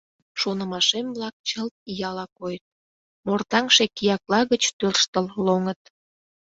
[0.39, 2.63] Шонымашем-влак чылт ияла койыт,
[3.27, 5.81] мортаҥше киякла гыч тӧрштыл лоҥыт.